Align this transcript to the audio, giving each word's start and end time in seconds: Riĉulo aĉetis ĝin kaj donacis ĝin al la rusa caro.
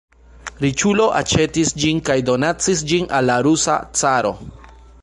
Riĉulo 0.63 1.05
aĉetis 1.19 1.75
ĝin 1.83 2.01
kaj 2.09 2.17
donacis 2.31 2.83
ĝin 2.93 3.09
al 3.21 3.31
la 3.33 3.39
rusa 3.51 3.79
caro. 4.03 4.35